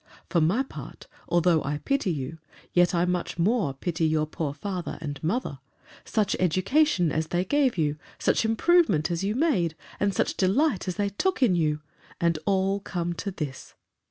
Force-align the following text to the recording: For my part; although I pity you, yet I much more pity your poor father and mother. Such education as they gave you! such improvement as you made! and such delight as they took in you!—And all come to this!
For 0.31 0.41
my 0.41 0.63
part; 0.63 1.05
although 1.29 1.63
I 1.63 1.77
pity 1.77 2.09
you, 2.09 2.39
yet 2.73 2.95
I 2.95 3.05
much 3.05 3.37
more 3.37 3.75
pity 3.75 4.07
your 4.07 4.25
poor 4.25 4.51
father 4.51 4.97
and 4.99 5.23
mother. 5.23 5.59
Such 6.05 6.35
education 6.39 7.11
as 7.11 7.27
they 7.27 7.45
gave 7.45 7.77
you! 7.77 7.97
such 8.17 8.43
improvement 8.43 9.11
as 9.11 9.23
you 9.23 9.35
made! 9.35 9.75
and 9.99 10.11
such 10.11 10.37
delight 10.37 10.87
as 10.87 10.95
they 10.95 11.09
took 11.09 11.43
in 11.43 11.53
you!—And 11.53 12.39
all 12.47 12.79
come 12.79 13.13
to 13.13 13.29
this! 13.29 13.75